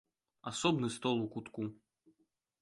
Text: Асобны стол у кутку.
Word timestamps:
Асобны 0.51 0.89
стол 0.95 1.21
у 1.27 1.29
кутку. 1.35 1.67